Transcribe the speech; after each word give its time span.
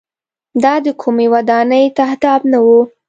دا 0.63 0.73
د 0.85 0.87
کومۍ 1.01 1.27
ودانۍ 1.33 1.85
تهداب 1.99 2.41
نه 2.51 2.59
و. 2.65 2.67